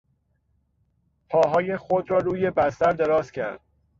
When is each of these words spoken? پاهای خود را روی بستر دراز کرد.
پاهای 1.29 1.77
خود 1.77 2.11
را 2.11 2.17
روی 2.17 2.49
بستر 2.49 2.91
دراز 2.91 3.31
کرد. 3.31 3.59